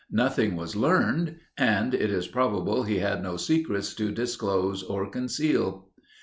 [0.09, 5.89] Nothing was learned, and it is probable he had no secrets to disclose or conceal.